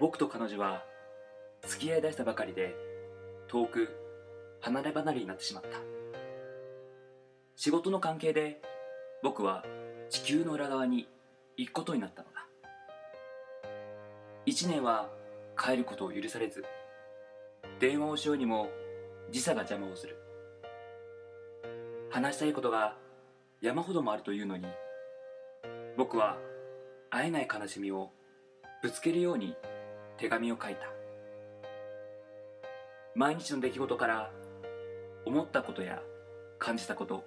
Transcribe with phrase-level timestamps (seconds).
[0.00, 0.84] 僕と彼女は
[1.66, 2.74] 付き合いだしたばかりで
[3.48, 3.88] 遠く
[4.60, 5.78] 離れ離れになってしまった。
[7.56, 8.60] 仕事の関係で
[9.22, 9.64] 僕は
[10.10, 11.08] 地球の裏側に
[11.56, 12.46] 行くことになったのだ。
[14.46, 15.08] 一年は
[15.56, 16.64] 帰ることを許されず
[17.78, 18.68] 電話をしようにも
[19.30, 20.16] 時差が邪魔をする。
[22.10, 22.96] 話したいことが
[23.60, 24.66] 山ほどもあるというのに
[25.96, 26.36] 僕は
[27.10, 28.10] 会えない悲しみを
[28.82, 29.56] ぶつけるように
[30.16, 30.88] 手紙を書いた。
[33.14, 34.30] 毎日の出来事から
[35.24, 36.02] 思ったことや
[36.58, 37.24] 感じたこと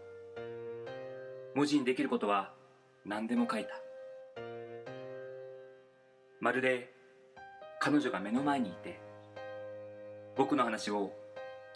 [1.55, 2.53] 文字にできることは
[3.05, 3.69] 何でも書いた。
[6.39, 6.93] まるで
[7.79, 8.99] 彼女が目の前にいて
[10.35, 11.11] 僕の話を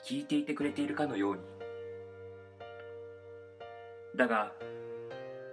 [0.05, 1.41] 聞いていてくれているかのように。
[4.15, 4.51] だが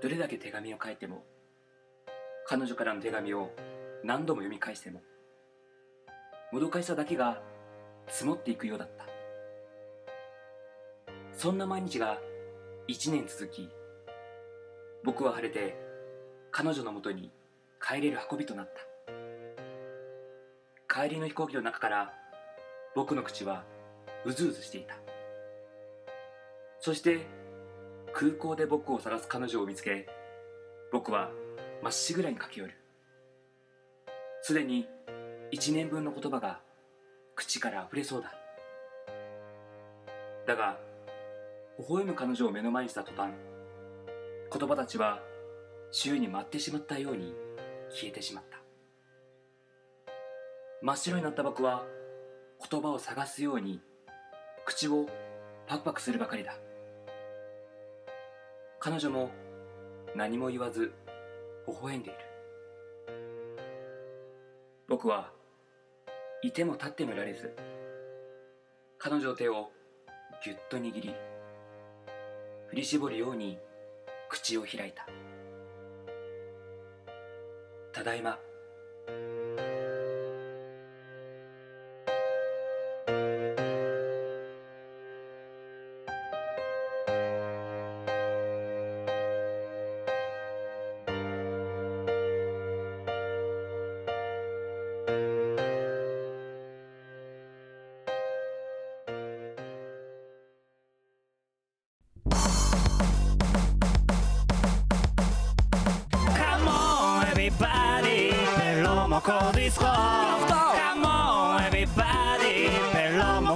[0.03, 1.25] どれだけ手紙を書いても
[2.47, 3.51] 彼女からの手紙を
[4.05, 5.01] 何度も読み返しても
[6.51, 7.43] もどかしさだけが
[8.07, 9.05] 積もっていくようだった。
[11.33, 12.19] そんな毎日が
[12.87, 13.69] 一年続き
[15.05, 15.77] 僕は晴れて
[16.51, 17.31] 彼女のもとに
[17.87, 18.73] 帰れる運びとなっ
[20.89, 21.03] た。
[21.03, 22.15] 帰りの飛行機の中から
[22.95, 23.65] 僕の口は
[24.25, 24.95] うずうずしていた。
[26.81, 27.27] そして
[28.15, 30.09] 空港で僕を探す彼女を見つけ
[30.91, 31.31] 僕は
[31.83, 32.73] まっしぐらに駆け寄る。
[34.41, 34.89] すでに
[35.51, 36.61] 一年分の言葉が
[37.35, 38.35] 口から溢れそうだ。
[40.47, 40.79] だが
[41.79, 43.33] 微笑む彼女を目の前にした途端
[44.53, 45.21] 言葉たちは
[45.91, 47.35] 周囲に舞ってしまったように
[47.91, 48.59] 消えてしまった。
[50.83, 51.85] 真っ白になった僕は
[52.71, 53.81] 言葉を探すように
[54.65, 55.07] 口を
[55.67, 56.55] パクパクするばかりだ。
[58.81, 59.31] 彼女も
[60.15, 60.93] 何も言わず
[61.67, 62.19] 微笑んでいる。
[64.89, 65.31] 僕は
[66.43, 67.53] いても立ってもいられず
[68.99, 69.71] 彼女の手を
[70.45, 71.15] ぎゅっと握り
[72.69, 73.59] 振り絞るように
[74.29, 75.07] 口を開いた。
[77.93, 78.39] ただいま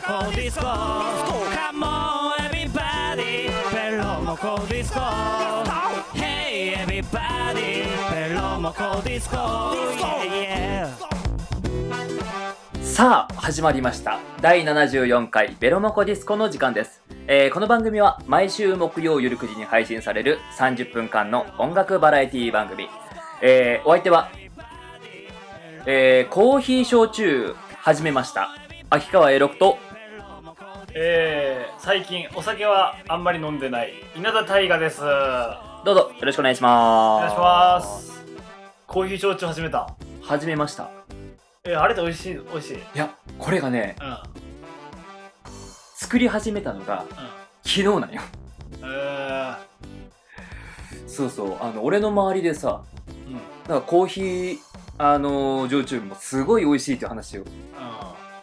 [0.02, 0.62] ペロモコディスコ。
[0.64, 4.98] カモンエビバディペロモコディスコ。
[6.18, 7.86] Hey everybody.
[8.10, 9.36] ペロモコディスコ。
[9.36, 14.18] Yeah yeah さあ始まりました。
[14.40, 22.88] 第74回ベロモコディスコの時間です、えーこの番組は毎週木曜夜9時に配信される30分間の音楽バラエティ番組、
[23.40, 24.32] えーお相手は、
[25.86, 28.48] えーコーヒー焼酎始めました。
[28.90, 29.78] 秋川栄六と
[30.94, 35.00] えー、最近お酒はあんまり飲んでない稲田大我です。
[35.00, 37.32] お願どうぞよろしくお願いします。
[37.32, 38.24] いします。
[38.86, 39.94] コーヒー焼酎始めた？
[40.20, 40.90] 始めました。
[41.64, 42.74] えー、あれって美味しい美味しい？
[42.74, 44.18] うんいやこれがねうん。
[45.96, 47.06] 作り始めたのが
[47.62, 48.20] 昨日なんよ。
[48.82, 49.56] えー、
[51.06, 52.82] そうそうあの俺の周りでさ
[53.26, 53.32] うん。
[53.32, 54.58] うんだからコーヒー
[54.98, 57.44] あの焼酎もすごい美味しいっていう話を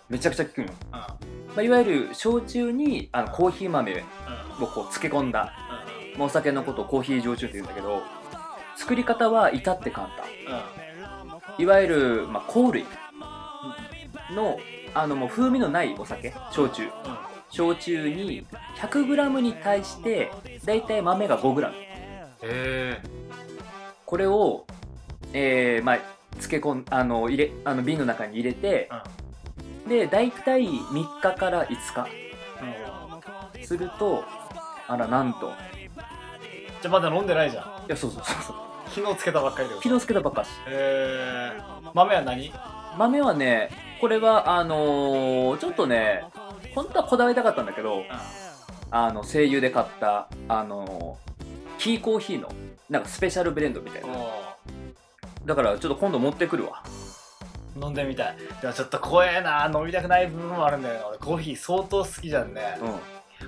[0.10, 4.64] めちゃくちゃ聞くのよ、うんまあ、いわゆる焼酎にあのコーヒー豆うん。
[4.64, 5.54] をこう漬け込んだ、
[6.18, 8.04] まあ、お酒のことをコーヒー焼酎って言うんだけど
[8.76, 10.26] 作り方は至って簡単。
[11.58, 12.86] いわゆる、まあ、香類
[14.34, 14.60] の
[14.94, 16.88] あのもう風味のないお酒焼酎。
[17.52, 18.46] 焼酎に
[18.78, 20.32] 100g に対して
[20.66, 21.72] だいたい豆が 5g
[22.44, 23.02] え。
[24.06, 24.66] これを、
[25.34, 26.00] えーまあ、
[26.32, 28.90] 漬け込んあの入れあの瓶の中に入れて、
[29.90, 31.76] で大体3日から5
[33.56, 33.66] 日。
[33.66, 34.24] すると
[34.88, 35.52] あらなんと。
[36.82, 37.64] じゃあまだ飲んでないじゃん。
[37.64, 38.56] いやそうそうそうそう。
[38.88, 39.76] 昨日つけたばっかりで。
[39.76, 40.50] 昨日漬けたばっかし。
[40.68, 42.54] えー、豆は何？
[42.98, 43.70] 豆はね
[44.02, 46.24] これはあのーちょっとね
[46.74, 48.04] 本当はこだわりたかったんだけど
[48.92, 52.52] あの声優で買ったあのーキーコーヒーの
[52.90, 54.08] なんかスペシャルブレンドみたいな。
[55.46, 56.84] だからちょっと今度持ってくるわ。
[56.86, 56.99] うん
[57.82, 58.38] 飲んでみたい。
[58.62, 59.72] でもちょっと怖えな。
[59.74, 61.02] 飲みたくない部分もあるんだよね。
[61.10, 62.78] 俺コーヒー相当好きじゃんね。
[62.82, 62.86] う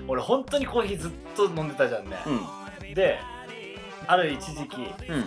[0.07, 2.93] 俺本当にコーヒーずっと飲んでたじゃんね、んうん。
[2.93, 3.19] で
[4.07, 4.77] ある一時期
[5.09, 5.25] うん。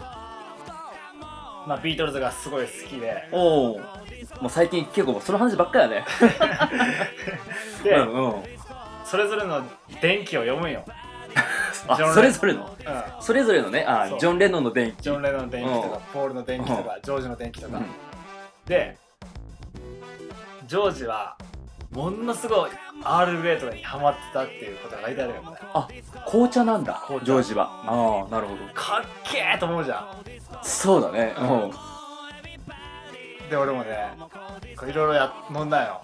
[1.66, 3.28] まあ、ビートルズがすごい好きで。
[3.32, 3.78] おお
[4.40, 6.04] もう最近結構その話ばっかりやね。
[7.82, 8.42] で、うんうん。
[9.04, 9.62] それぞれの
[10.00, 10.84] 電気を読むんよ、
[12.14, 12.64] それぞれの？
[12.64, 13.84] うん、それぞれのね。
[13.86, 15.02] あジョン・レノンの電気。
[15.02, 16.02] ジョン・レノンの電気とか、うん。
[16.12, 17.84] ポールの電気とか、ジョージの電気とか、うん
[18.66, 18.96] で
[20.66, 21.37] ジョージは
[21.90, 22.70] ものすごい
[23.02, 25.49] アールグレーとかにハマってたっていうことが書いてあるよね。
[25.75, 25.88] あ
[26.26, 27.26] 紅茶なんだ紅茶。
[27.26, 27.66] ジョージは。
[27.87, 28.64] ああなるほど。
[28.75, 30.25] かっけーと思うじゃん。
[30.62, 31.70] そうだねうん。
[33.50, 34.16] で俺もね
[34.88, 36.00] いろいろや飲んだよ、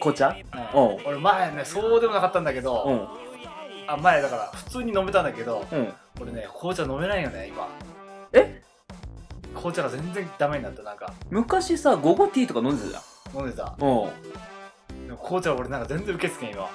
[0.00, 0.28] 紅茶？
[0.74, 0.94] うん。
[0.94, 1.06] うん。
[1.06, 3.08] 俺前ねそうでもなかったんだけど、うん。
[3.92, 5.92] あ前だから普通に飲めたんだけどうん。
[6.22, 7.68] 俺ね紅茶飲めないよね今。
[8.32, 8.62] え？
[9.54, 11.12] 紅茶が全然ダメになったなんか。
[11.30, 13.00] 昔さ午後ティーとか飲んでた
[13.32, 13.64] じ飲んでた。
[13.66, 13.78] ゃんうん。
[13.78, 16.68] でも紅茶は俺なんか全然受け付けん今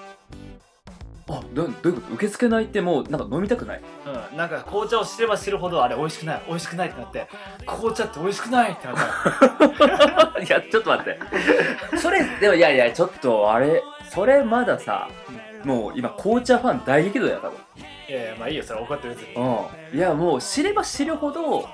[1.31, 2.13] あどどういうこと？
[2.15, 3.81] 受け付けないってもうなんか飲みたくない？
[4.31, 4.37] うん。
[4.37, 7.27] なんか紅茶を知れば知るほどあれ美味しくない美味しくないってなって
[7.67, 8.95] 紅茶って美味しくないってなっ
[10.33, 11.19] た いやちょっと待って。
[11.97, 15.07] それでもいやいやちょっとあれそれまださ
[15.63, 17.57] もう今紅茶ファン大激怒だよ多分。
[18.07, 19.97] いやいやまあいいよそれ怒って別にうん。
[19.97, 21.69] いやもう知れば知るほど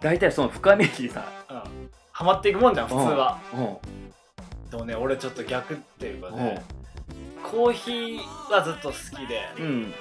[0.00, 1.90] 大体その深みにさうん。
[2.12, 3.38] ハマっていくもんじゃん普通は。
[3.52, 4.70] うん。
[4.70, 6.62] でもね俺ちょっと逆っていうかね。
[7.42, 9.94] コーヒーはずっと好きでうん。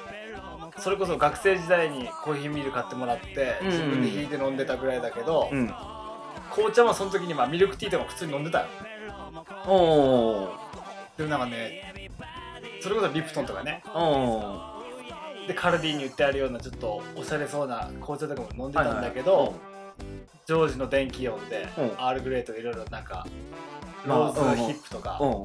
[0.79, 3.67] それこそ学生時代にコーヒーミル買ってもらってうん。
[3.67, 5.73] 自分で引いて飲んでたぐらいだけど、うん。
[6.51, 8.65] 紅茶もその時にまあミルクティーとかも普通に飲んでたよ。
[9.65, 10.55] おお
[11.17, 12.09] でもなんかね
[12.81, 13.83] それこそリプトンとかね。
[13.93, 14.77] お
[15.47, 19.53] でカルディに売ってあるようなちょっとおしゃれそうな紅茶とかも飲んでたんだけど、
[20.47, 21.91] ジョージの電気読んで、うん。
[21.97, 23.27] アールグレーとかいろいろなんか
[24.05, 25.43] まあローズヒップとか、うん。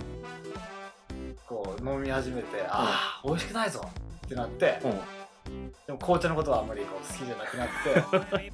[1.45, 3.85] こう飲み始めて、ああ美味しくないぞ
[4.27, 5.73] ってなって、うん。
[5.87, 7.91] でも紅茶のことはあんまりこう好きじゃなくなって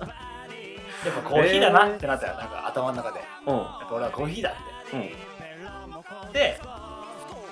[1.07, 3.19] やっぱコーヒーだなってなったよなんか頭の中で。
[3.19, 3.61] やうん。
[3.61, 4.55] っぱ俺はコーヒーだ
[4.95, 5.01] うん。
[5.01, 5.03] っ
[6.33, 6.61] てで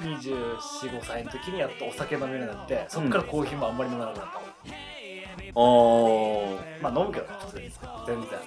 [0.01, 4.51] 245歳の時にやっとお酒飲めるようになってそっからコーヒーもあんまり飲めなくなったもん、
[5.55, 6.83] おー。
[6.83, 7.71] まあ飲むけどね普通に。
[8.07, 8.39] 全然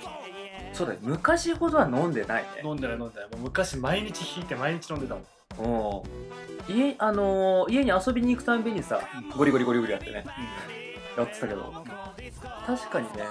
[0.80, 1.00] そうだね。
[1.02, 2.50] 昔ほどは飲んでないね。
[2.64, 3.30] 飲んでない飲んでない。
[3.32, 5.22] もう昔毎日引いて毎日飲んでたも
[6.00, 6.04] ん。
[6.70, 6.74] うん。
[6.74, 9.02] 家あのー家に遊びに行くたんびにさ
[9.36, 10.24] ゴリゴリゴリゴリやってね。
[11.18, 11.84] やってたけど。
[12.66, 13.24] 確かにね。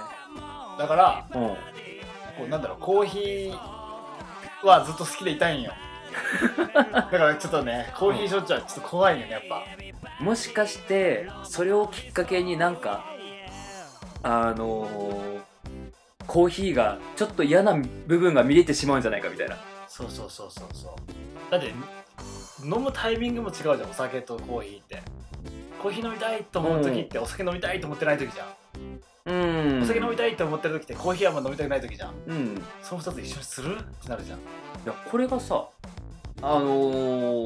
[0.77, 1.47] だからうん。
[1.49, 1.55] こ
[2.45, 5.73] うなんだろうコーヒーはずっと好きでいたいんよ。
[6.93, 9.63] だからちょっとねコーヒー焼酎はちょっと怖いよねやっぱ。
[10.23, 13.05] もしかしてそれをきっかけになんか
[14.21, 15.48] あのー
[16.29, 19.57] コーヒーがちょっと嫌な部分が見れてしまうんじゃないかみたいな。
[19.87, 21.51] そうそうそうそうそう。
[21.51, 21.73] だって
[22.63, 25.01] 飲むタイミングも違うじゃんお酒とコーヒーって。
[25.81, 28.49] コーヒー飲みたいと思う時ってお酒飲みたいと思ってない時じゃん、
[29.25, 29.81] うん。
[29.81, 32.13] お酒飲みたいと思ってる時ってコーヒーはあんま飲みたくない時じゃん。
[32.27, 32.61] うん。
[32.83, 33.75] その2つ一緒にする？
[33.75, 34.37] ってなるじゃん。
[34.37, 34.41] い
[34.85, 35.67] やこれがさ
[36.43, 36.69] あの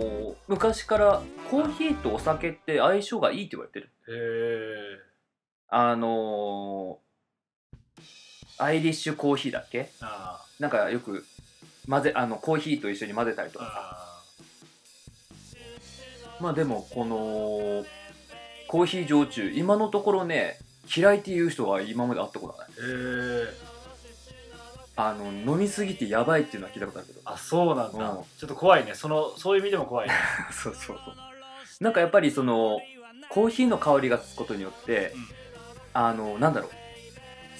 [0.01, 3.91] ー昔からコーヒーとお酒って相性がいいって言われてる。
[4.09, 4.99] へえ
[5.69, 7.12] あのー
[8.57, 9.89] アイリッシュコーヒーだっけ？
[10.01, 11.25] あなんかよく
[11.89, 13.79] 混ぜあのコーヒーと一緒に混ぜたりとあかさ。
[16.37, 17.85] あまあでもこの
[18.67, 20.57] コーヒー焼酎今のところね
[20.95, 22.67] 嫌いっていう人は今まで会ったことない。
[22.69, 23.73] へえ
[24.95, 27.21] あの飲みすぎてやばいっていうのは聞いたことあるけど。
[27.25, 28.23] あそうなんだ、うん。
[28.37, 28.93] ちょっと怖いね。
[28.93, 30.13] そのそういう意味でも怖いね。
[30.53, 31.15] そうそうそう。
[31.79, 32.79] なんかやっぱりその
[33.29, 35.27] コーヒーの香りがつくことによって、うん。
[35.93, 36.71] あのなんだろう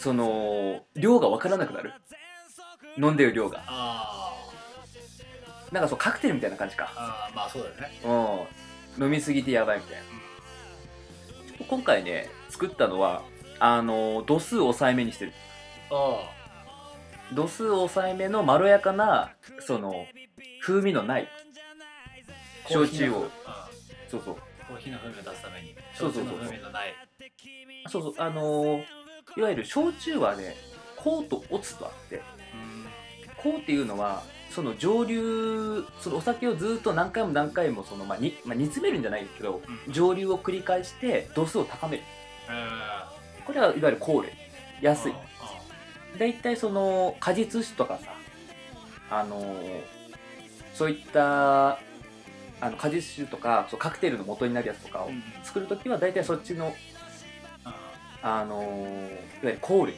[0.03, 1.93] その量が分からなくなる。
[2.97, 3.63] 飲んでる量が。
[3.67, 4.33] あ
[5.71, 6.85] なんかそうカクテルみたいな感じか。
[6.85, 8.01] ーあーまあそうだよね。
[8.97, 9.05] うん。
[9.05, 9.97] 飲みすぎてやばいみたい
[11.59, 13.23] な、今回ね作ったのは
[13.59, 15.33] あの度数抑えめにしてる。
[15.89, 16.29] あ
[17.33, 19.31] 度数抑えめのまろやかな
[19.61, 20.05] その
[20.61, 21.29] 風味のない
[22.65, 23.31] あ焼酎を。
[24.09, 24.35] そうそう。
[24.67, 26.39] コーヒーの風味を出すためにそうそうそう。
[26.39, 26.93] 焼酎の風味のない。
[27.87, 28.13] そうそう。
[28.17, 29.02] あのー
[29.37, 30.55] いわゆる焼酎はね
[30.97, 32.21] 香とオツとあって
[33.41, 42.03] 香っていうのはその蒸留そのお酒をずっと何回も何回もその、まあにまあ、煮詰めるんじゃないけど蒸留を繰り返して度数を高める。
[42.49, 43.13] うん
[43.45, 44.31] これはいわゆる香類
[44.81, 45.11] 安い。
[45.11, 45.17] あ
[46.17, 48.13] 大体その果実酒とかさ
[49.09, 49.81] あのー
[50.73, 55.23] そういったあの果実酒とかそうカクテルの元になるやつとかをうん。
[55.43, 56.73] 作るときは大体そっちの、
[58.23, 59.11] ああのーいわ
[59.43, 59.95] ゆる香類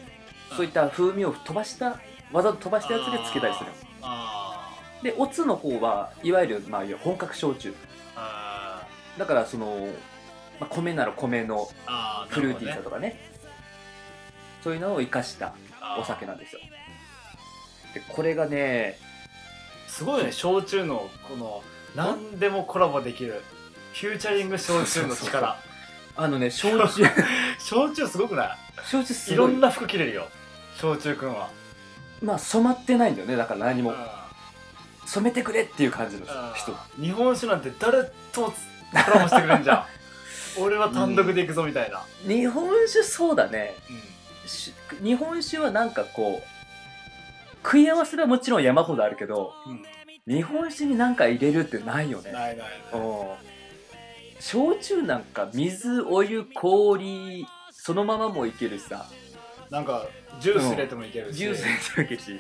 [0.56, 2.00] そういった風味を飛ばした
[2.32, 3.70] わざと飛ばしたやつでつけたりする。
[4.02, 7.74] あでオツの方はいわゆる、まあ、本格焼酎。
[8.16, 9.88] あだからその、
[10.60, 13.32] まあ、米なら米のあフルーティーさとかね。
[14.64, 16.62] そういうのを生かしたあお酒なんですよ。
[17.94, 18.98] でこれがね
[19.88, 21.64] すごいよね焼酎のこの
[21.96, 23.44] 何でもコラボできる
[23.94, 25.58] フューチャリング焼酎の力
[26.18, 27.04] あのね焼酎
[27.60, 28.58] 焼酎すごくない？
[28.90, 29.36] 焼酎すごい。
[29.36, 30.28] いろんな服着れるよ。
[30.80, 31.50] 焼酎くんは。
[32.22, 33.92] まあ染まってないんだよねだから何も。
[33.92, 33.98] うん。
[35.06, 36.72] 染めてくれっていう感じの人。
[36.98, 37.04] うん。
[37.04, 39.86] 日本酒なんて誰ともコラボしてくれんじゃん。
[40.58, 43.76] 俺は単独で行くぞみたいな、日本酒そうだね。
[44.46, 49.84] し日本酒はなんかこう食い合わせはもちろん山ほどあるけどうん。
[50.34, 52.32] 日本酒に何か入れるってないよね。
[52.32, 52.70] ないないない。
[52.94, 53.55] うん
[54.46, 59.08] 焼酎なんか水お湯氷そのままもいけるしさ。
[59.72, 60.08] なんか
[60.40, 62.40] ジュース入れてもいけるし、ジュース入れてもいけるし。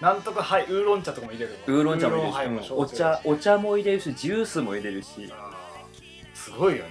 [0.00, 5.30] なんとかはいウーロン茶とかも入れるのウーロン茶も入れるし、お茶お茶も入れるしジュースも入れるし、うん
[6.34, 6.90] すごいよね。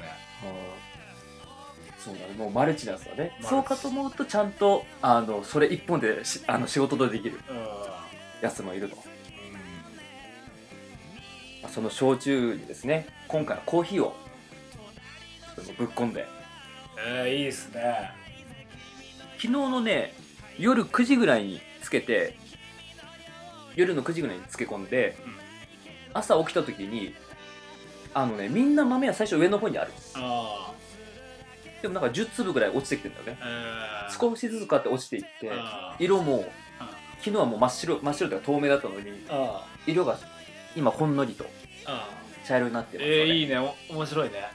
[1.99, 2.33] そうだね。
[2.37, 7.57] もうマルチなんですよねそうかと思うとちゃんとあのそれ一本でしあの仕事でできるうん、
[8.41, 9.12] やつもいると、まあ
[11.73, 13.07] その焼酎にですね。
[13.27, 14.15] 今回はコーヒーを
[15.75, 16.27] ぶっ込んで。
[17.03, 18.11] えー、いいっすね。
[19.37, 20.13] 昨日のね
[20.59, 22.37] 夜9時ぐらいにつけて
[23.75, 25.33] 夜の9時ぐらいに漬け込んで、うん。
[26.13, 27.15] 朝起きた時に
[28.13, 29.91] あのねみんな豆は最初上の方にある。
[30.13, 30.71] あ
[31.81, 33.41] でもなんか10粒ぐらい落ちてきてるんだよね。
[33.41, 36.45] あえー、少しずつこうやって落ちていってあ色も
[37.17, 40.19] 昨日はもう真っ白真っ白というか透明だったのにあ色が
[40.75, 41.45] 今ほんのりと。
[41.45, 41.62] あ
[42.45, 43.57] 茶色になってますえー、いいね。
[43.57, 44.45] お面白いね。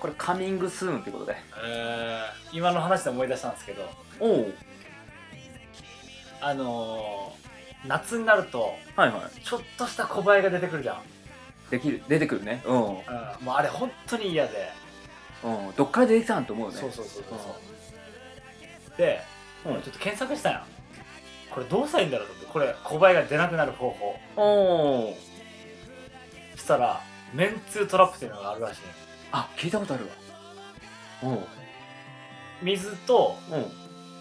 [0.00, 1.36] これカミングスーンということで。
[1.64, 3.88] えー、今の話で思い出したんですけど。
[4.18, 4.52] おお
[6.40, 9.40] あのー、夏になるとはいはい。
[9.44, 11.02] ちょっとした小映えが出てくるじゃん、
[11.70, 12.02] できる。
[12.08, 12.62] 出てくるね。
[12.66, 14.68] うん、うん、もうあれ本当に嫌で、
[15.44, 16.76] うん、どっから出てきたんと思うね。
[16.76, 17.56] そうそうそうそうそ
[18.94, 18.98] う。
[18.98, 19.20] で、
[19.64, 19.82] うん。
[19.82, 20.66] ちょっと検索したんや
[21.50, 22.52] これどうしたらいいんだろうと思って。
[22.52, 24.16] これ小映えが出なくなる方法。
[24.36, 25.31] おおそ
[26.62, 27.00] したら
[27.34, 28.80] めんつゆトラップっていうのがあるらしい。
[29.32, 30.10] あ聞いたことあるわ。
[31.24, 31.44] うん。
[32.62, 33.66] 水とうん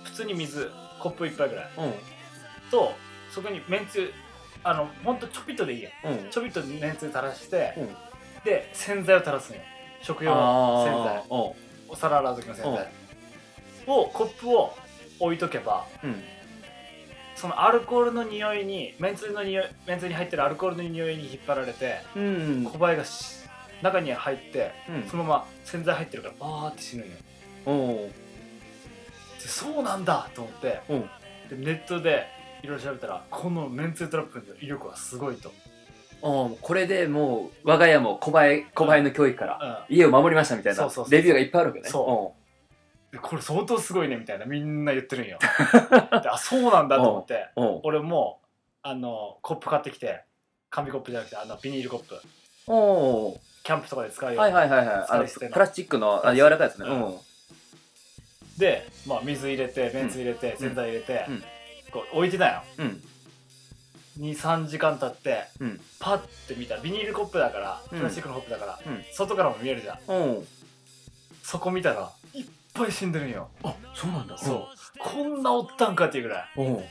[0.04, 1.70] 普通に水コップ一杯ぐらい。
[1.78, 1.94] うん。
[2.72, 2.94] と
[3.30, 4.14] そこにめんつゆ
[4.64, 6.30] あのほんとちょぴっとでいいやうん。
[6.32, 7.88] ちょびっとめんつゆ垂らして、うん。
[8.44, 9.62] で洗剤を垂らすんよ。
[10.02, 11.24] 食用の洗剤。
[11.30, 12.92] お皿洗う時の洗剤。
[13.88, 14.74] をコップを
[15.20, 16.24] 置いとけばうん
[17.42, 23.42] そのアルコールの匂いにめんつゆの匂いめんつゆに入ってるアルコールの匂いに引っ張られてうん小映えがし
[23.82, 25.10] 中に入ってうん。
[25.10, 28.10] そのまま洗剤入ってるからバーって死ぬんよ。
[29.40, 30.96] そうなんだと思ってう。
[30.98, 31.02] ん
[31.50, 32.28] でネットで
[32.62, 35.52] いろいろ調べたらこのめんつゆトラップの威力はすごいと、
[36.22, 39.96] おーこれでもう我が家も小林小林の教育からうん。
[39.96, 41.90] 家を守りましたみたいなそうそうそうレビューがいっぱいあるわけね。
[41.90, 42.41] そで
[43.22, 45.40] これ相当すごいねみたいなみんな言ってるんよ。
[46.24, 47.50] であそうなんだと思って
[47.84, 48.40] 俺も
[48.84, 50.24] あのコップ買ってきて
[50.70, 52.22] 紙コップじゃなくてあのビニールコップ。
[52.68, 53.40] おー。
[53.64, 55.06] キャンプとかで使うようなはいはいはいはい。
[55.10, 56.88] あのプラスチックのあ柔らかいやつね。
[56.88, 57.06] うん。
[57.06, 57.20] うん
[58.58, 61.44] で、まあ、水入れてめんつゆ入れて、洗剤入れて、うん。
[61.92, 62.64] こう置いてたよ。
[62.78, 63.04] うん。
[64.20, 65.82] 23時間経って、うん。
[66.00, 66.76] パッて見た。
[66.76, 67.98] らビニールコップだからうん。
[67.98, 69.04] プラスチックのコップだから、うん。
[69.12, 70.00] 外からも見えるじゃん。
[71.42, 72.12] そこ見たら
[72.74, 73.50] ぱい死んでるんよ。
[73.64, 74.38] あそうなんだ。
[74.38, 74.68] そう。
[75.00, 76.84] こんなおったんかっていうぐらい、おう。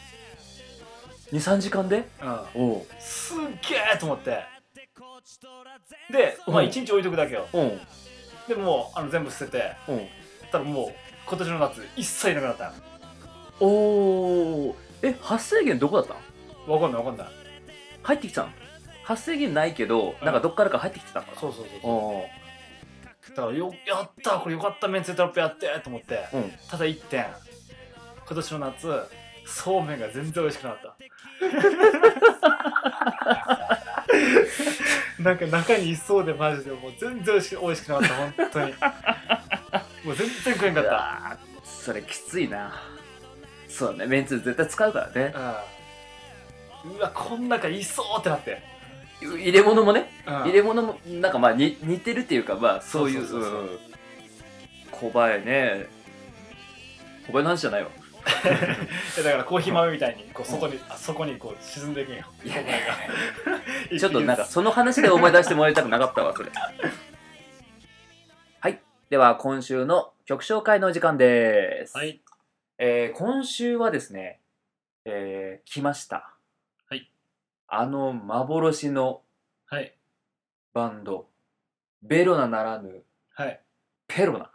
[1.33, 2.09] 23時間で？
[2.23, 2.87] うん、おう。
[2.99, 4.43] すっげえと思って。
[6.11, 7.47] で、まあ、うん1日置いとくだけよ。
[7.53, 7.81] おう。
[8.49, 9.73] でもうあの全部捨てて。
[9.87, 10.01] おう。
[10.51, 10.95] たらもう
[11.27, 12.65] 今年の夏一切なくなった。
[12.65, 12.73] よ
[13.61, 14.75] おー。
[15.03, 16.15] え発生源どこだった？
[16.69, 17.29] のわかんないわかんない。
[18.03, 18.49] 入ってきたの
[19.05, 21.41] 発生源ないけどうんなんかどっからか入ってきてたのかな？
[21.41, 22.27] そうそうそうお
[23.29, 26.27] だからよやったこれよかっためんつゆトラップやってと思って。
[26.33, 26.53] ーうん。
[26.69, 27.27] ただ一点。
[28.27, 29.03] 今年の夏
[29.47, 30.97] そうめんが全然美味しくなかった。
[35.23, 38.75] なんか中にいそうでマジでもう全然美味しく美味しくなかった本当に。
[40.05, 41.39] もう全然食えんかった。
[41.65, 42.73] それきついな。
[43.69, 45.35] そうだねめんつゆ絶対使うからね。
[45.35, 46.97] うん。
[46.97, 48.63] うわこん中いそうってなって、
[49.21, 50.35] 入れ物もねうん。
[50.45, 53.79] 入れ物もなんかまあに似てるっていうかまあそういう
[54.91, 55.87] 小林ね。
[57.27, 57.91] 小林の話じゃないわ。
[59.17, 62.85] でだからコーヒー豆みたいにこう外に、あそこにこう沈んでいくんよいや小林
[63.95, 66.51] がちょっとなんかその話で思い出してもらいたくなかったわそれ。
[68.61, 68.81] はい。
[69.09, 72.21] では今週の曲紹介のお時間です、はい。
[72.79, 74.41] えー今週はですね、
[75.05, 76.17] えー来ました。
[76.17, 76.40] はい
[77.73, 79.23] あの幻の
[79.67, 79.97] はい。
[80.75, 81.29] バンド。
[82.03, 83.63] ベロナならぬはい。
[84.09, 84.51] ペロナ。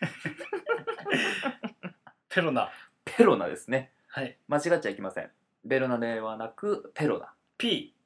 [2.28, 2.70] ペロナ。
[3.06, 3.94] ペロナですね。
[4.08, 4.38] はい。
[4.48, 5.30] 間違っちゃいけません。
[5.64, 7.32] ベロナではなくペロナ。
[7.56, 7.96] P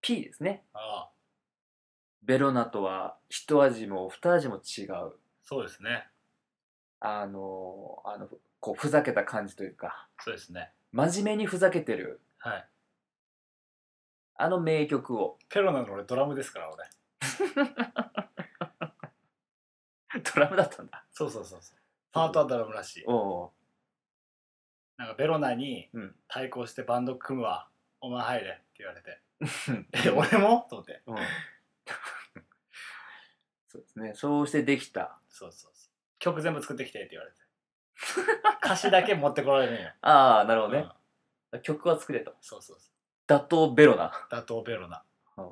[0.00, 0.64] P ですね。
[0.72, 1.10] ああ。
[2.22, 5.12] ベロナとは一味も二味も違う。
[5.44, 6.08] そうですね。
[7.00, 10.08] あのあのこうふざけた感じというか。
[10.20, 10.72] そうですね。
[10.92, 12.22] 真面目にふざけてる。
[12.38, 12.66] はい
[14.40, 15.36] あの名曲を。
[15.48, 16.88] ペロナの俺ドラムですから俺。
[20.22, 21.04] ドラムだったんだ。
[21.10, 21.78] そうそうそうそう。
[22.12, 23.04] パートはドラムらしい。
[23.06, 23.52] おお
[24.96, 26.16] なんかベロナにうん。
[26.28, 27.68] 対抗してバンド組むわ。
[28.00, 29.20] お前入れって言われて。
[29.40, 30.66] ー え俺も？
[30.70, 31.02] と思って。
[31.06, 31.16] うん。
[33.66, 34.14] そうですね。
[34.14, 35.18] そうしてできた。
[35.28, 35.90] そうそうそう。
[36.20, 37.38] 曲全部作ってきてって言われて。
[38.62, 40.88] 歌詞だけ持ってこられるんよ、ああなるほどね。
[41.50, 42.36] うん、曲は作れと。
[42.40, 42.92] そうそうそ
[43.28, 45.04] 打倒ベロナう打倒ベロナ
[45.36, 45.44] うん。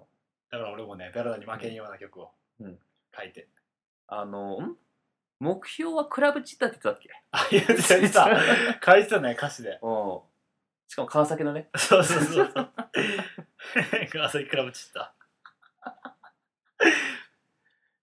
[0.50, 2.78] だから俺もねベロナに負けんような曲をうん。
[3.16, 3.48] 書いて、
[4.08, 4.76] あのん？
[5.38, 7.82] 目標はクラブチッタって言ってたっあ言ってた
[8.92, 9.70] 書いてたね歌詞で。
[9.72, 10.20] けうん。
[10.88, 11.68] しかも川崎のね。
[11.76, 12.70] そうそうそうそう。
[14.12, 15.14] 川崎クラブチッタ。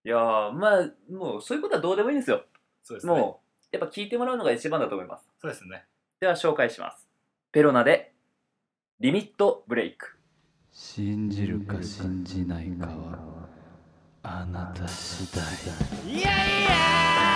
[0.06, 2.44] いやーまあもうそういうことはどうでもいいんですよ。
[2.84, 3.14] そうですね。
[3.14, 3.42] も
[3.74, 5.28] うやっぱ聞いてもらうのが一番だと思います。
[5.40, 5.86] そうですね。
[6.20, 7.08] では紹介します。
[7.52, 8.13] ペロナで
[9.00, 10.18] リミットブレイク。
[10.72, 13.20] 信じるか信じないかは
[14.22, 16.14] あなた次第。
[16.14, 17.33] いやいや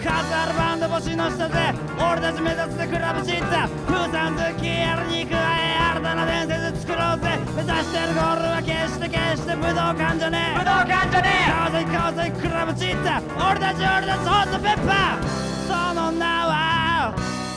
[0.00, 1.54] 数あるバンド星の下で
[1.96, 7.38] 俺たち目指すぜクラブチッタ風山好きやるに加え新たな伝説作ろうぜ。
[7.54, 10.58] 目指してるゴールは決して決して武道館じゃねえ。
[10.58, 11.50] 武道館じゃねえ。
[11.50, 13.20] 川崎川崎クラブチッタ
[13.50, 15.28] 俺たち俺たちホットペッパー
[15.68, 17.14] その名は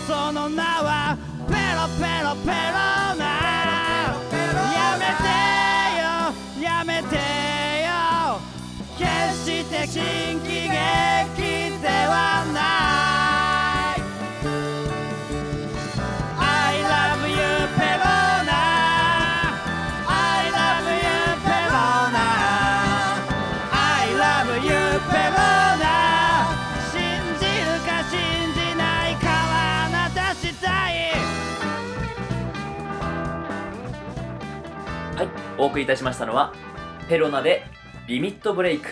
[0.08, 1.18] その名は
[1.48, 2.84] ペロペロペロ
[3.16, 3.24] な。
[4.74, 5.32] やめて
[6.60, 7.16] よやめて
[7.88, 8.42] よ。
[8.98, 9.08] 決
[9.50, 11.43] して新喜劇。
[12.14, 12.60] はな
[13.98, 14.02] い。
[16.38, 16.44] I
[16.84, 17.38] love you
[17.78, 18.06] ペロ
[18.46, 18.52] ナ
[20.08, 20.12] I
[20.52, 21.02] love you
[21.44, 21.74] ペロ
[22.14, 22.18] ナ
[23.72, 23.74] I
[24.14, 24.70] love you
[25.10, 25.34] ペロ
[25.82, 25.86] ナ
[26.92, 26.94] 信
[27.40, 28.14] じるか信
[28.54, 29.52] じないかは
[29.88, 30.70] あなた次第。
[35.16, 36.54] はいお送りいたしましたのは
[37.10, 37.64] ペロナで
[38.08, 38.90] リミットブレイク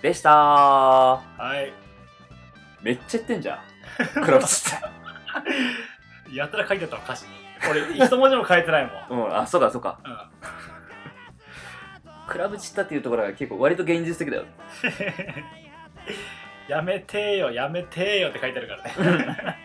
[0.00, 0.30] でした。
[0.32, 1.20] は
[1.60, 1.72] い
[2.82, 3.60] めっちゃ言ってんじゃん。
[4.22, 4.92] クラブチッタ
[6.32, 7.30] やたら書いてあったの歌詞に。
[7.70, 9.98] 俺一文字も書いてないもん、 うんあそうかそうか。
[10.04, 10.18] うん、
[12.26, 14.44] クラブチッタっていうところが結構割と現実的だよ。
[16.68, 19.58] やめてよやめてよって書いてあるからね。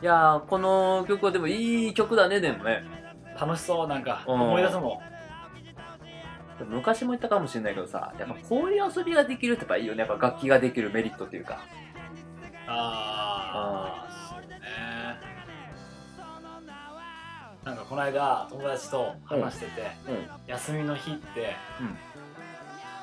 [0.00, 2.84] いやーこの曲はでもいい曲だねでもね。
[3.40, 4.24] 楽しそうなんか。
[4.26, 4.34] うん。
[4.34, 5.17] 思い出すもん
[6.64, 10.00] 昔も言ったかもしれないけどさやっぱこういう遊びができるってやっぱいいよね。
[10.00, 11.60] やっぱ楽器ができるメリットっていうか。
[12.66, 14.58] ああそうね。
[17.64, 20.28] なんかこの間友達と話してて、うん。
[20.46, 21.96] 休みの日って、うん。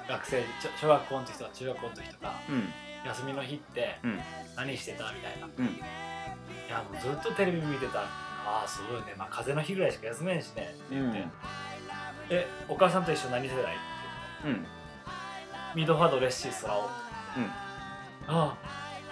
[0.08, 2.70] 学生ちょ小学校の時とか中学校の時とかうん。
[3.06, 4.20] 休みの日ってうん。
[4.56, 5.66] 何してたみたいな、うん。
[5.66, 5.70] い
[6.70, 9.16] やもうずっとテレビ見てたああすごいね。
[9.18, 10.74] まあ風の日ぐらいしか休めんしね。
[10.76, 11.32] って言って、うん
[12.30, 13.76] えお母さんと一緒に何世代
[14.46, 14.66] うん。
[15.76, 17.46] ミドファドレッシースラオうん。
[18.28, 18.58] ああ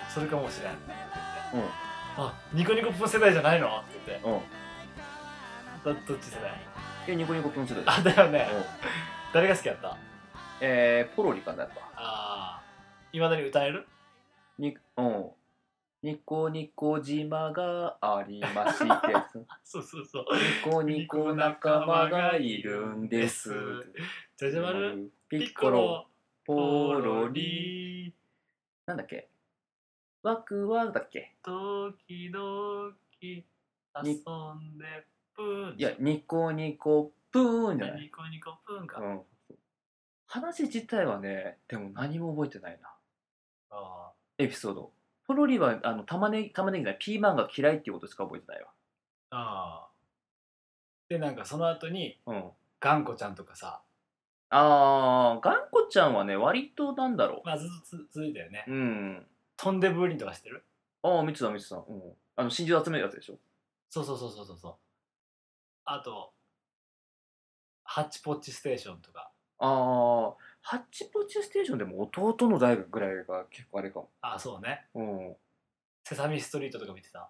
[0.09, 0.71] それかもしれん。
[0.73, 1.69] うん。
[2.17, 3.67] あニコニコプン世代じゃないの？
[3.67, 3.99] って。
[4.07, 5.95] 言ってうん。
[5.95, 6.51] どどっち世代？
[7.07, 8.47] いやニコニコプンチだよあだよね。
[8.53, 8.63] うん。
[9.33, 9.89] 誰が好きやった？
[9.89, 9.97] あ
[10.61, 11.81] えー、ポロリかなやっぱ。
[11.95, 12.61] あ
[13.11, 13.87] いまだに歌える？
[14.57, 15.25] にうん
[16.03, 18.85] ニコニコ島がありまして
[19.63, 20.25] そうそうそう。
[20.65, 23.49] ニコニコ仲間がいるんです。
[24.35, 25.11] じゃじゃ丸。
[25.29, 26.05] ピピッッコロ。
[26.45, 28.03] ポポロロリ。
[28.05, 28.13] リ
[28.85, 29.29] なんだっけ？
[30.23, 31.35] ワクワクだっけ？
[31.41, 35.79] 時々遊んでプーン。
[35.79, 38.01] いやニコニコプーンじゃない。
[38.01, 39.21] ニコニコプーンか、うん。
[40.27, 42.93] 話自体はねでも何も覚えてないな。
[43.69, 44.11] あ。
[44.37, 44.91] エピソード
[45.27, 48.67] ポロリはあの玉ねぎ玉ねぎじゃないピーマンが嫌いっていうことしか覚えてないわ。
[49.31, 49.85] ああ。
[49.85, 49.87] あ
[51.09, 52.43] でなんかその後にうん。
[52.79, 53.81] 頑固ちゃんとかさ。
[54.49, 59.25] あー頑固ちゃんはね割となんだろまあずっとつ続いたよね、ううん。
[59.57, 60.63] 飛んでブーリンとかしてる？
[61.01, 61.77] ああ見てた見てた。
[61.77, 61.83] うん。
[62.35, 63.39] あの真珠集めるやつでしょ？
[63.89, 64.75] そうそうそうそうそうそう。
[65.85, 66.33] あと
[67.83, 69.31] ハッチポッチステーションとか。
[69.59, 70.33] ああ
[70.65, 74.09] ハッチポッチステーションでも弟の代ぐらいが結構あれかも。
[74.21, 74.85] あそうね。
[74.95, 75.35] うん。
[76.05, 77.19] セサミストリートとか見てた？
[77.19, 77.29] あ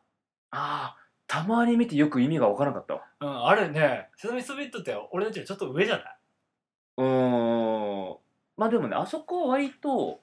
[0.51, 3.01] あたまに見てよく意味が分からなかったわ。
[3.21, 6.17] うんあれねセサミストリートって俺たちよりちょっと上じゃない？
[6.97, 8.17] うーん。
[8.55, 10.21] まあでもねあそこは割と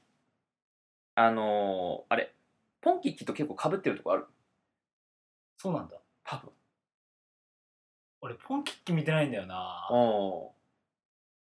[1.17, 2.33] あのーあれ
[2.81, 4.27] ポンキッキと結構かぶってるとこある。
[5.59, 5.97] そうなんだ。
[6.25, 6.51] 多分。
[8.21, 9.89] 俺ポンキッキ見てないんだよな。
[9.91, 10.61] うん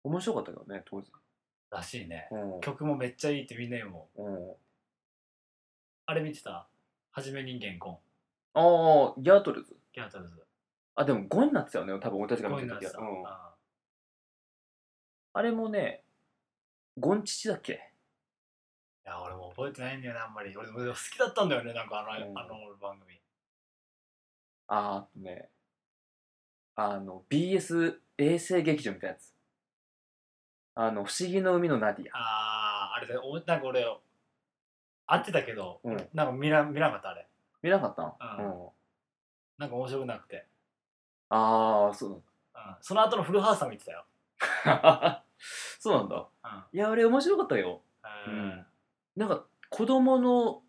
[0.04, 1.12] 面白かったけどね当時
[1.72, 2.28] らしいね。
[2.30, 2.60] うん。
[2.60, 4.22] 曲もめっちゃいいってみんな言うもん。
[4.22, 4.52] うん。
[6.06, 6.68] あれ見てた？
[7.10, 7.98] はじめ人間ゴン。
[8.54, 9.74] ああギャートルズ。
[9.92, 10.42] ギャートルズ。
[10.94, 11.98] あでも5になってたよね。
[11.98, 13.54] 多分俺たちが見てた時は、うん、あ
[15.32, 16.04] あれもね
[16.98, 17.72] ゴンチチだっけ？
[17.72, 20.54] いや俺も覚えてないんだよねあんまり。
[20.56, 22.38] 俺俺好きだったんだよねなんかあの,、うん。
[22.38, 23.18] あの番組。
[24.68, 25.48] ああとね
[26.76, 29.31] あの BS 衛星劇場みたいなやつ
[30.74, 32.16] あの「不思議の海のナディア。
[32.16, 33.84] あああれでおなんか俺
[35.06, 35.96] 会ってたけど、うん。
[36.14, 37.26] なんか見な見なかったあれ」
[37.62, 38.44] 見なかったうん。
[38.44, 38.72] の、
[39.58, 40.46] うん、なんか面白くなくて、
[41.28, 42.22] ああそううん、
[42.80, 44.04] その後のフルハウスは見てたよ、
[45.78, 46.28] そうなんだ。
[46.44, 46.64] うん。
[46.72, 47.82] いやあれ面白かったよ。
[48.26, 48.66] ううん。
[49.16, 50.62] なんか子供の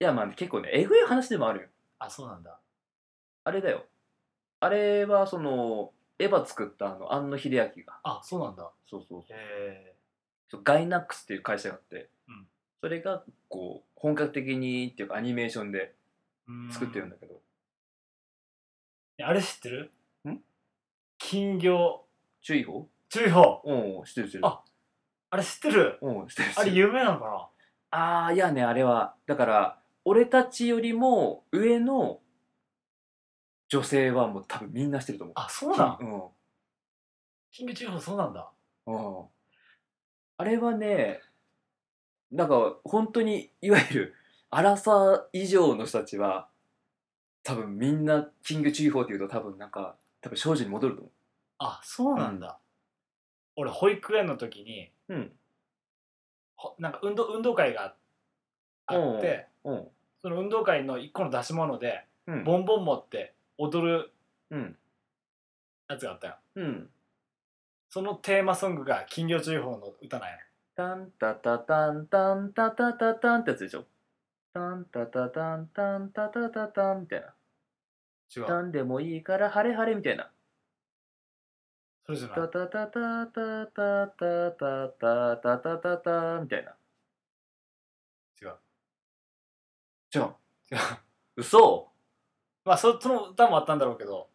[0.00, 1.68] いやまあ結構ねえぐい話でもあるよ。
[1.98, 2.58] あそうなんだ。
[3.44, 3.86] あれだよ。
[4.60, 7.98] あれはそのエヴァ作ったあの庵野秀明が。
[8.02, 8.70] あそうなんだ。
[8.88, 9.36] そうそうそう。
[9.36, 9.94] へ
[10.48, 12.46] そうガイナックスっていう会社があって、うん。
[12.80, 15.94] それがこう本格的にっていうかアニメーションで
[16.48, 17.40] え作ってるんだけど、
[19.22, 19.92] あれ知ってる？
[20.28, 20.38] ん？
[21.18, 22.04] 金魚。
[22.42, 22.88] 注意報？
[23.08, 23.62] 注意報。
[23.64, 24.46] うん知ってる知ってる。
[24.46, 24.62] あ
[25.30, 25.98] あれ知ってる？
[26.00, 26.54] うん知ってる知ってる。
[26.56, 27.50] あれ有名なのか
[27.90, 29.14] ああいやねあれは。
[29.26, 32.20] だから俺たちよりも上の
[33.70, 35.34] 女性はもう多分みんなしてると思う。
[35.36, 35.98] なあそうなん？
[36.00, 36.22] うん。
[37.52, 38.50] 金魚注意報そうなんだ。
[38.86, 39.24] うん。
[40.36, 41.20] あれはね
[42.30, 44.14] なんか本当にいわゆる
[44.50, 46.48] 荒さ以上の人たちは
[47.44, 51.10] 多分みんな金魚注意報っていうと多分なんか多分少女に戻ると思
[51.58, 52.58] あそうなんだ、
[53.54, 55.38] 俺保育園の時にううん。
[56.56, 57.94] ほなんか運動運動会が
[58.86, 59.88] あってうん。
[60.22, 62.44] その運動会の一個の出し物でうん。
[62.44, 64.10] ボンボン持って踊る
[64.50, 64.76] うん。
[65.88, 66.36] やつがあったよ。
[66.56, 66.90] うん。
[67.90, 70.36] そのテーマソングが金魚注意報の歌なんや。
[70.74, 73.84] タンタタタンタンタタタタンってやつでしょ？
[74.54, 77.34] タンタタタンタンタタタタンみたいな。
[78.34, 78.46] 違う。
[78.46, 80.30] タンでもいいから晴れ晴れみたいな。
[82.06, 82.36] それじゃない。
[82.36, 86.74] タタタタタタタタタタタタタみたいな
[88.40, 88.56] 違う
[90.14, 90.78] 違う違う
[91.36, 91.89] 嘘
[92.64, 94.28] まあその歌もあったんだろうけど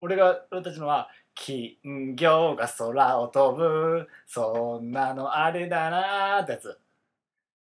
[0.00, 1.76] 俺が俺たちのは「金
[2.16, 6.80] 魚が空を飛ぶそんなのあれだな」ってやつ。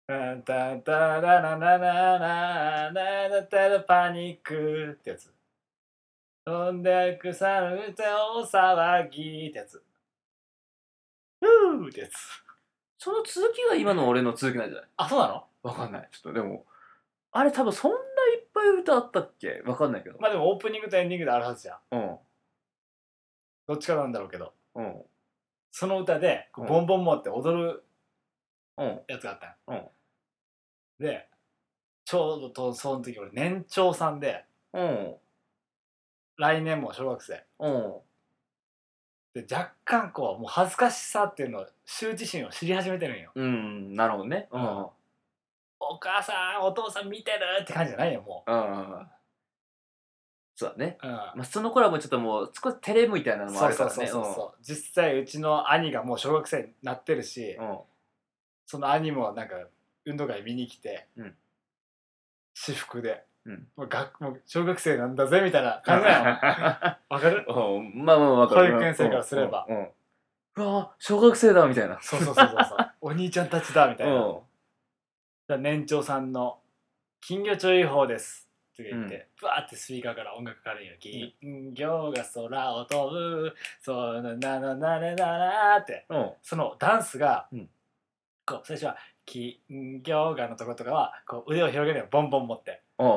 [0.07, 5.33] タンタンタラララララララタラパニックってやつ。
[6.45, 8.03] 飛んでくさるて
[8.37, 9.83] お騒ぎってやつ。
[11.41, 12.47] ふーってやつ。
[12.99, 16.65] その続きが今の俺の続きなんじゃないあ、そうなのわかんないちょっとでも
[17.31, 18.06] あれ多分そんないっ
[18.57, 19.61] ぱい歌あったっけ？
[19.65, 20.17] わかんないけど。
[20.19, 21.79] まあでもオープニングとエンディングであるはずじゃん。
[21.91, 22.17] うん。
[23.67, 24.53] どっちかなんだろうけど。
[24.75, 25.01] うん。
[25.71, 26.71] その歌でこううん。
[26.71, 27.83] ボンボン持って踊る
[28.77, 29.01] うん。
[29.07, 29.77] やつがあったうん。
[29.77, 29.91] の。
[30.99, 31.27] で、
[32.05, 35.15] ちょうどとその時俺年長さんで、うん。
[36.37, 37.43] 来年も小学生。
[37.59, 37.95] うん。
[39.33, 43.31] で、若干こう、もう恥ずかしさっていうのを、羞恥心を知り始めてるんよ。
[43.35, 44.47] うんなるほどね。
[44.51, 44.61] うん。
[44.61, 44.87] うん
[45.79, 48.51] お母さん、お父さん見てるって感じじゃないよ、もう。
[48.51, 49.07] ん
[50.55, 50.97] そうだね。
[51.03, 51.07] う。
[51.07, 51.13] うん。
[51.13, 54.11] まあその頃はもうちょっともう少し照れみたいなのもあそうそうるからね。
[54.11, 54.63] そうそうそう。
[54.63, 57.77] 実際うちの兄がもう小学生になってるし、うん。
[58.65, 59.55] その兄もなんか
[60.05, 61.35] 運動会見に来て、うん。
[62.55, 63.67] 私服で、うん。
[63.75, 66.07] もう学もう小学生なんだぜみたいな感じ。
[66.07, 67.45] わかる？
[67.47, 68.03] うん。
[68.03, 68.71] まあまあわかる。
[68.71, 69.65] 保育園生からすれば。
[69.69, 69.87] うんうん
[70.55, 71.99] うわ小学生だみたいな。
[72.01, 72.91] そうそうそうそうそう。
[73.01, 74.15] お兄ちゃんたちだみたいな。
[74.15, 74.39] だか
[75.49, 76.59] うんら年長さんの
[77.21, 78.49] 金魚注意報です。
[78.73, 80.87] って言って、ブワーってスピーカーから音楽かかるん。
[80.87, 80.93] よ。
[80.99, 81.33] 金
[81.73, 86.05] 魚が空を飛ぶ、そうなななななななって。
[86.09, 86.31] うん。
[86.43, 87.69] そのダンスが、うん。
[88.45, 89.55] こう最初は金
[90.03, 92.81] 魚がのところとかはこう腕を広げるよボンボン持って。
[92.99, 93.03] う。
[93.03, 93.07] ん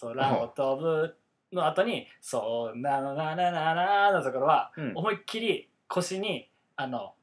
[0.00, 1.16] 空を飛ぶ
[1.52, 4.92] の後に「そうなのなななな」のところはうん。
[4.96, 7.14] 思いっきり腰にあの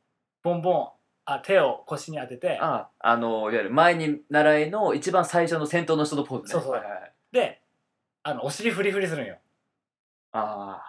[0.43, 0.89] ボンボン
[1.33, 2.57] あ手を腰に当てて。
[2.61, 6.51] ああのいわゆる前に習いの一番最初の先頭の人のポーズね。
[6.51, 6.71] そうそう。
[6.71, 7.13] はいはいはい。
[7.31, 7.61] で
[8.23, 9.37] あのお尻フリフリするんよ。
[10.33, 10.81] あ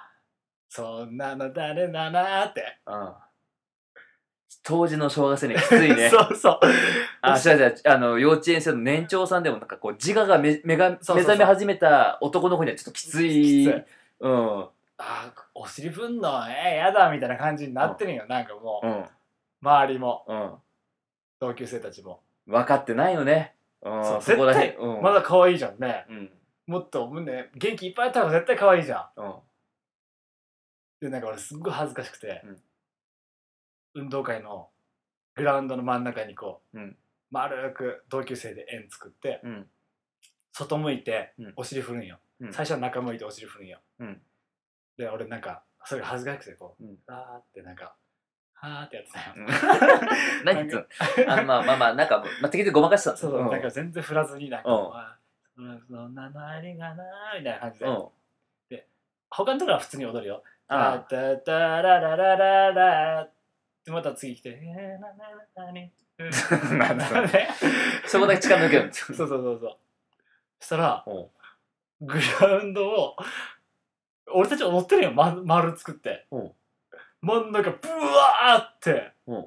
[0.69, 2.79] そんなの誰だなーって。
[2.87, 3.13] うん。
[4.65, 6.09] 当時の小学生にはきついね。
[6.11, 6.61] そうそう。
[7.21, 7.75] あ違う違う。
[7.85, 11.17] あの幼稚園生の年長さんでもなんかこう自我が目目がそうそう。
[11.17, 13.43] 目覚め始めた男の子にはちょっときつい。
[13.43, 13.85] きつい。
[14.21, 14.69] うん。
[14.99, 19.05] あーお尻ふんのえー、やだみたいな感じになってるんよ、なんかもう、うん
[19.63, 20.25] 周りも。
[20.29, 20.55] うん。
[21.41, 23.57] 同級生たちも、分かってないよね。
[23.83, 24.23] うん。
[24.23, 24.37] そ
[25.03, 26.07] まだ可愛いじゃんね。
[26.09, 26.31] うん。
[26.67, 29.21] もっと胸元気いっぱいあったら絶対可愛いじゃん。
[29.21, 29.35] うん。
[31.01, 32.63] でなんか俺すっごい恥ずかしくて、うん。
[33.95, 34.69] 運動会の
[35.35, 36.97] グラウンドの真ん中にこう、うん。
[37.31, 39.67] 丸く同級生で円作ってうん。
[40.53, 41.53] 外向いてうん。
[41.57, 42.53] お尻振るんよ、うん。
[42.53, 44.23] 最初は中向いてお尻振るんよ、うん。
[44.97, 46.99] で俺なんかそれが恥ずかしくてこう、うん。
[47.09, 47.97] あーってなんか
[48.63, 49.47] はーってやってたよ、うん。
[50.47, 53.51] 何言ってんのあまあまあまあなんか、まあ、適当にごまかしてたそうそう、ん。
[53.51, 54.97] なんか全然振らずになんか、うん。
[54.97, 55.19] あ
[55.89, 58.09] そんなのありがなーみたいな感じで、うん。
[59.31, 60.45] 他のところは普通に踊るよ。
[60.69, 63.29] あタタタラララララ
[63.85, 67.49] でまた次来て「えー、なななにうんなんだそれね
[68.07, 69.77] そこだけ力抜けるんですそうそうそうそう
[70.61, 71.11] そしたらう
[72.05, 73.17] んグラウンドを
[74.33, 76.53] 俺たち踊ってるよ、ま、丸作ってうん
[77.23, 79.47] 真ん中ブワーってうん。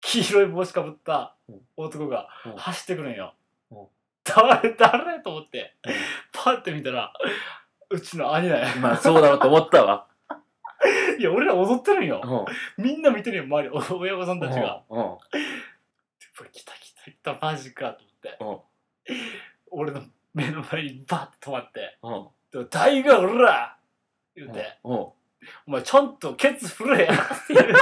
[0.00, 1.60] 黄色い帽子かぶったうん。
[1.76, 2.52] 男がうん。
[2.56, 3.34] 走ってくるんよ。
[3.70, 3.86] うん。
[4.24, 5.92] 誰誰と思ってうん。
[6.32, 7.12] パッて見たら
[7.90, 8.76] うちの兄だよ。
[8.80, 10.06] まあそうだろうと思ったわ。
[11.18, 12.46] いや俺ら踊ってるんよ。
[12.78, 12.84] うん。
[12.84, 14.82] みんな見てるよ周りお親御さんたちが。
[14.90, 15.02] うん。
[15.02, 15.20] こ
[16.44, 18.04] れ来た来た来たマジかと
[18.40, 18.68] 思って。
[19.10, 19.18] うん。
[19.70, 20.02] 俺の
[20.34, 21.98] 目の前にバッて止まって。
[22.02, 23.76] うん「でタイガーおら!」
[24.34, 24.78] 言うて。
[24.84, 25.08] うん
[25.66, 27.12] 「お前ちゃんとケツ振れや!
[27.14, 27.72] 」って言って「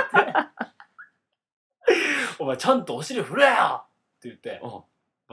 [2.38, 3.84] お前ちゃんとお尻振れや!」っ
[4.20, 4.60] て言って。
[4.62, 4.70] うん。
[4.70, 4.88] も
[5.28, 5.32] う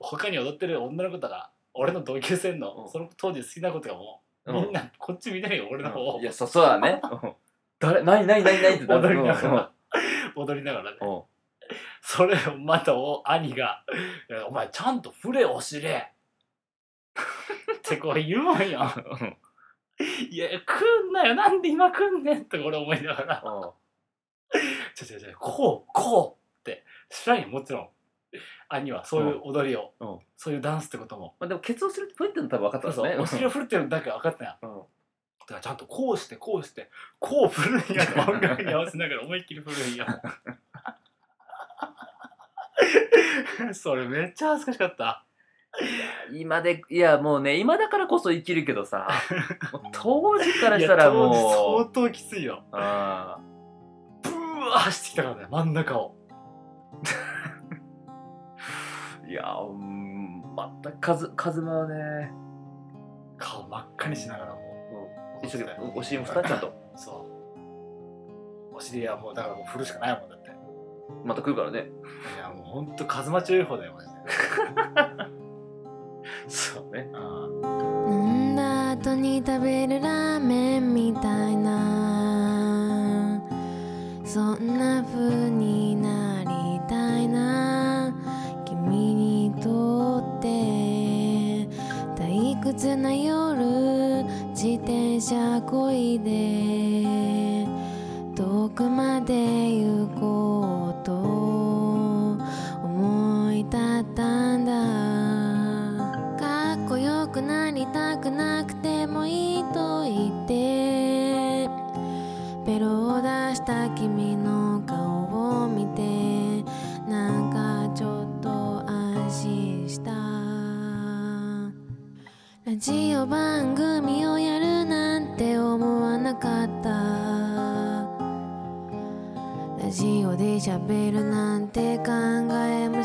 [0.00, 2.88] 他に踊ってる女の子とか俺の同級生のうん。
[2.88, 4.54] その当時好きな子とかもうん。
[4.62, 6.16] みんなこっち見てるよ俺の方。
[6.16, 7.00] をいやそそうだね。
[7.02, 7.34] うん。
[7.78, 9.56] 誰何何何何ってな踊りながうん。
[9.56, 9.70] ら
[10.36, 10.98] 踊りながらね。
[11.00, 11.22] うん
[12.00, 13.84] それをまたお兄が
[14.30, 16.02] いや「お前ちゃんと振れお尻!」っ
[17.82, 18.80] てこう言うんよ。
[19.20, 19.36] うん
[20.30, 23.62] いや、来んなよ、なんで今来んねんって俺思いながら、うん。
[24.94, 27.88] ちょちょちょ、こう、こうって、知らんよ、もちろん。
[28.68, 30.12] 兄はそういう踊りを、うん。
[30.12, 31.34] うんそういうダンスってことも。
[31.40, 34.46] まあでもケツをするってプリっての多分分かったそうそう、んですねお尻を振るってるだけ分かったん。
[34.46, 34.56] や。
[34.62, 34.78] うん。
[34.78, 34.84] だ
[35.46, 40.06] からちゃんとこうして、こうして、こう振るんや、音楽に合わせながら思いっきり振るんや。
[43.74, 45.24] それめっちゃ恥ずかしかった。
[46.32, 49.08] 今でいやもうね今だからこそ生きるけどさ
[49.92, 51.34] 当時からしたらもう
[51.84, 52.62] 相当きついよ。
[52.72, 53.38] あ
[54.22, 56.14] ブワー走ってきたからね、真ん中を。
[59.24, 62.32] ー いやうんまたカズカズマはね
[63.36, 64.64] 顔真っ赤にしながらもう。
[65.46, 67.26] 一生懸命お尻もふたちゃんとそ
[68.72, 68.76] う。
[68.76, 70.48] お尻はもうだからもう振るしかないもんだって。
[70.50, 70.52] い
[71.24, 71.90] また来るからね
[72.38, 74.14] やもうほんと風間注意報だよマジで。
[76.48, 77.10] そうね。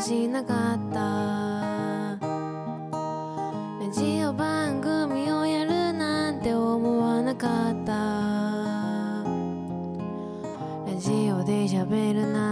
[0.04, 0.98] しなかった。
[3.80, 7.92] ラジオ番組をやるなんて思わなかった。
[10.86, 12.43] ラジオで喋るな